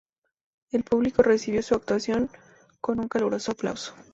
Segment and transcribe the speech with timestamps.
[0.71, 2.31] El público recibió su actuación
[2.79, 3.93] con un caluroso aplauso.